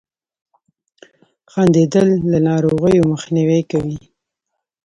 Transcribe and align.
•خندېدل 1.51 2.09
له 2.31 2.39
ناروغیو 2.49 3.09
مخنیوی 3.13 3.61
کوي. 3.71 3.97